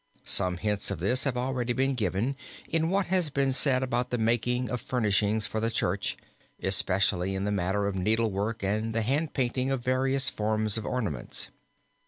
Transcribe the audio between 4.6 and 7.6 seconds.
of furnishings for the church, especially in the